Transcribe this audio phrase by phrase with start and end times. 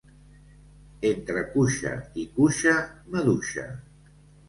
[1.09, 1.93] Entre cuixa
[2.25, 2.77] i cuixa,
[3.15, 3.73] maduixa.